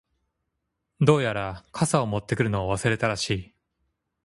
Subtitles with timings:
[1.05, 3.53] •どうやら、傘を持ってくるのを忘れたらしい。